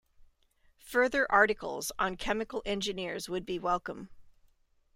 Further 0.79 1.31
articles 1.31 1.91
on 1.99 2.17
chemical 2.17 2.63
engineers 2.65 3.29
would 3.29 3.45
be 3.45 3.59
welcome. 3.59 4.09